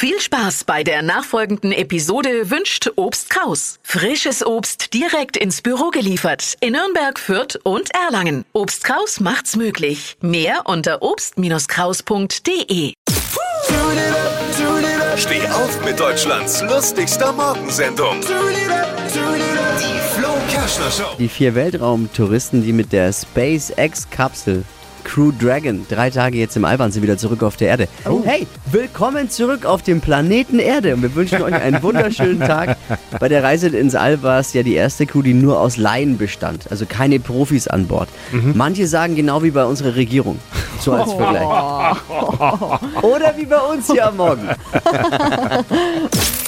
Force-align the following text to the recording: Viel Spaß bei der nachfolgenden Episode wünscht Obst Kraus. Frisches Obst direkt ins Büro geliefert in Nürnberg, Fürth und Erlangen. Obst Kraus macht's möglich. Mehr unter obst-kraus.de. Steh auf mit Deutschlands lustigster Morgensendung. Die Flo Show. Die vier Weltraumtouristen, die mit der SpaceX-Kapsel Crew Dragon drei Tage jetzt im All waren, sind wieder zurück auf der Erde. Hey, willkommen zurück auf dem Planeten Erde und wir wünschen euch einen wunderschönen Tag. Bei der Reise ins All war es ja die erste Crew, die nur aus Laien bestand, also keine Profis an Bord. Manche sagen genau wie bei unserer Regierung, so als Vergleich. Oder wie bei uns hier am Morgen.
Viel 0.00 0.20
Spaß 0.20 0.62
bei 0.62 0.84
der 0.84 1.02
nachfolgenden 1.02 1.72
Episode 1.72 2.50
wünscht 2.50 2.88
Obst 2.94 3.30
Kraus. 3.30 3.80
Frisches 3.82 4.46
Obst 4.46 4.94
direkt 4.94 5.36
ins 5.36 5.60
Büro 5.60 5.90
geliefert 5.90 6.54
in 6.60 6.74
Nürnberg, 6.74 7.18
Fürth 7.18 7.58
und 7.64 7.92
Erlangen. 7.92 8.44
Obst 8.52 8.84
Kraus 8.84 9.18
macht's 9.18 9.56
möglich. 9.56 10.16
Mehr 10.20 10.60
unter 10.66 11.02
obst-kraus.de. 11.02 12.92
Steh 15.16 15.48
auf 15.48 15.84
mit 15.84 15.98
Deutschlands 15.98 16.62
lustigster 16.62 17.32
Morgensendung. 17.32 18.20
Die 18.20 18.28
Flo 20.14 20.36
Show. 20.92 21.16
Die 21.18 21.28
vier 21.28 21.56
Weltraumtouristen, 21.56 22.62
die 22.62 22.72
mit 22.72 22.92
der 22.92 23.12
SpaceX-Kapsel 23.12 24.62
Crew 25.08 25.32
Dragon 25.32 25.86
drei 25.88 26.10
Tage 26.10 26.36
jetzt 26.36 26.54
im 26.56 26.66
All 26.66 26.78
waren, 26.78 26.92
sind 26.92 27.02
wieder 27.02 27.16
zurück 27.16 27.42
auf 27.42 27.56
der 27.56 27.68
Erde. 27.68 27.88
Hey, 28.24 28.46
willkommen 28.70 29.30
zurück 29.30 29.64
auf 29.64 29.82
dem 29.82 30.02
Planeten 30.02 30.58
Erde 30.58 30.94
und 30.94 31.00
wir 31.00 31.14
wünschen 31.14 31.40
euch 31.40 31.54
einen 31.54 31.82
wunderschönen 31.82 32.40
Tag. 32.40 32.76
Bei 33.18 33.28
der 33.28 33.42
Reise 33.42 33.68
ins 33.68 33.94
All 33.94 34.22
war 34.22 34.40
es 34.40 34.52
ja 34.52 34.62
die 34.62 34.74
erste 34.74 35.06
Crew, 35.06 35.22
die 35.22 35.32
nur 35.32 35.60
aus 35.60 35.78
Laien 35.78 36.18
bestand, 36.18 36.70
also 36.70 36.84
keine 36.86 37.20
Profis 37.20 37.68
an 37.68 37.86
Bord. 37.86 38.10
Manche 38.54 38.86
sagen 38.86 39.16
genau 39.16 39.42
wie 39.42 39.50
bei 39.50 39.64
unserer 39.64 39.96
Regierung, 39.96 40.38
so 40.78 40.92
als 40.92 41.12
Vergleich. 41.12 41.42
Oder 43.02 43.34
wie 43.36 43.46
bei 43.46 43.58
uns 43.58 43.90
hier 43.90 44.08
am 44.08 44.18
Morgen. 44.18 44.46